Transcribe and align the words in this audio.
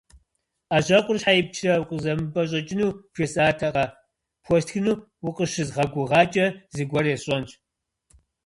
Ӏэжьэкъур 0.69 1.17
щхьэ 1.21 1.33
ипчрэ, 1.41 1.73
укъызэмыпӀэщӀэкӀыну 1.81 2.95
бжесӀатэкъэ, 3.11 3.85
пхуэстхыну 4.41 4.95
укъыщызгъэгугъакӀэ, 5.27 6.45
зыгуэр 6.75 7.05
есщӀэнщ. 7.15 7.51